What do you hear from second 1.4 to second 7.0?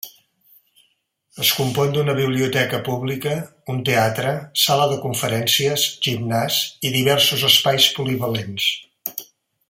Es compon d'una biblioteca pública, un teatre, sala de conferències, gimnàs i